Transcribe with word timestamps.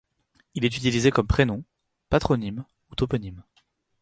Il 0.55 0.65
est 0.65 0.75
utilisé 0.77 1.11
comme 1.11 1.27
prénom, 1.27 1.63
patronyme 2.09 2.65
ou 2.89 2.95
toponyme. 2.95 3.43